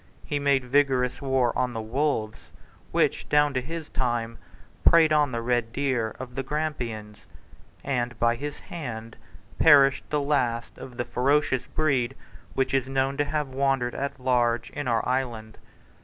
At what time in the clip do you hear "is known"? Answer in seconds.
12.73-13.15